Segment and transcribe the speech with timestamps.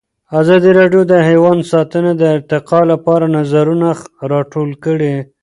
[0.39, 3.87] ازادي راډیو د حیوان ساتنه د ارتقا لپاره نظرونه
[4.31, 5.15] راټول کړي.